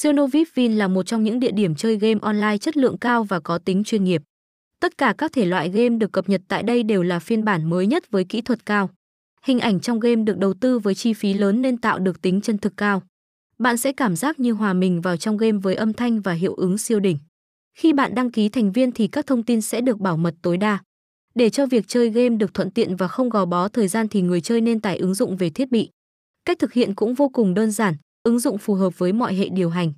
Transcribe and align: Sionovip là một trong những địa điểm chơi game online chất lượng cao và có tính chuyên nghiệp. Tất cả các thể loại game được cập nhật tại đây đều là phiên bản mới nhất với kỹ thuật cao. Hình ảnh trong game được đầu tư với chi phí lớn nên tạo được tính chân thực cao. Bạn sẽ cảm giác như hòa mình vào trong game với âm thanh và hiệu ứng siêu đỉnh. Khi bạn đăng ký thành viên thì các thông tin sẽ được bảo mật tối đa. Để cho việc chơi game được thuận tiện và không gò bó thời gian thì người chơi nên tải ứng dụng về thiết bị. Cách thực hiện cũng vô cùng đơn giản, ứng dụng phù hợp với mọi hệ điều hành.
Sionovip 0.00 0.48
là 0.56 0.88
một 0.88 1.02
trong 1.02 1.24
những 1.24 1.40
địa 1.40 1.50
điểm 1.50 1.74
chơi 1.74 1.96
game 1.96 2.18
online 2.22 2.58
chất 2.58 2.76
lượng 2.76 2.98
cao 2.98 3.24
và 3.24 3.40
có 3.40 3.58
tính 3.58 3.84
chuyên 3.84 4.04
nghiệp. 4.04 4.22
Tất 4.80 4.98
cả 4.98 5.14
các 5.18 5.32
thể 5.32 5.44
loại 5.44 5.68
game 5.68 5.96
được 5.96 6.12
cập 6.12 6.28
nhật 6.28 6.40
tại 6.48 6.62
đây 6.62 6.82
đều 6.82 7.02
là 7.02 7.18
phiên 7.18 7.44
bản 7.44 7.70
mới 7.70 7.86
nhất 7.86 8.10
với 8.10 8.24
kỹ 8.24 8.40
thuật 8.40 8.66
cao. 8.66 8.90
Hình 9.42 9.60
ảnh 9.60 9.80
trong 9.80 10.00
game 10.00 10.22
được 10.22 10.38
đầu 10.38 10.54
tư 10.54 10.78
với 10.78 10.94
chi 10.94 11.12
phí 11.12 11.34
lớn 11.34 11.62
nên 11.62 11.76
tạo 11.76 11.98
được 11.98 12.22
tính 12.22 12.40
chân 12.40 12.58
thực 12.58 12.76
cao. 12.76 13.02
Bạn 13.58 13.76
sẽ 13.76 13.92
cảm 13.92 14.16
giác 14.16 14.40
như 14.40 14.52
hòa 14.52 14.72
mình 14.72 15.00
vào 15.00 15.16
trong 15.16 15.36
game 15.36 15.58
với 15.58 15.74
âm 15.74 15.92
thanh 15.92 16.20
và 16.20 16.32
hiệu 16.32 16.54
ứng 16.54 16.78
siêu 16.78 17.00
đỉnh. 17.00 17.18
Khi 17.78 17.92
bạn 17.92 18.14
đăng 18.14 18.30
ký 18.30 18.48
thành 18.48 18.72
viên 18.72 18.92
thì 18.92 19.08
các 19.08 19.26
thông 19.26 19.42
tin 19.42 19.60
sẽ 19.60 19.80
được 19.80 19.98
bảo 19.98 20.16
mật 20.16 20.34
tối 20.42 20.56
đa. 20.56 20.78
Để 21.34 21.50
cho 21.50 21.66
việc 21.66 21.88
chơi 21.88 22.10
game 22.10 22.36
được 22.36 22.54
thuận 22.54 22.70
tiện 22.70 22.96
và 22.96 23.08
không 23.08 23.28
gò 23.28 23.44
bó 23.44 23.68
thời 23.68 23.88
gian 23.88 24.08
thì 24.08 24.22
người 24.22 24.40
chơi 24.40 24.60
nên 24.60 24.80
tải 24.80 24.98
ứng 24.98 25.14
dụng 25.14 25.36
về 25.36 25.50
thiết 25.50 25.70
bị. 25.70 25.90
Cách 26.44 26.58
thực 26.58 26.72
hiện 26.72 26.94
cũng 26.94 27.14
vô 27.14 27.28
cùng 27.28 27.54
đơn 27.54 27.70
giản, 27.70 27.94
ứng 28.28 28.38
dụng 28.38 28.58
phù 28.58 28.74
hợp 28.74 28.98
với 28.98 29.12
mọi 29.12 29.34
hệ 29.34 29.48
điều 29.48 29.70
hành. 29.70 29.92